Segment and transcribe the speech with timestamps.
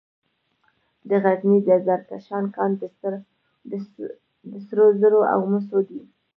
[1.09, 2.71] د غزني د زرکشان کان
[4.49, 6.01] د سرو زرو او مسو دی.